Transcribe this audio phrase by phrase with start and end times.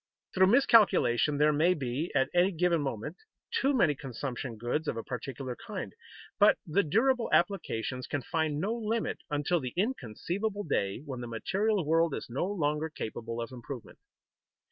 [0.33, 3.17] Through miscalculation there may be, at a given moment,
[3.51, 5.93] too many consumption goods of a particular kind,
[6.39, 11.85] but the durable applications can find no limit until the inconceivable day when the material
[11.85, 13.99] world is no longer capable of improvement.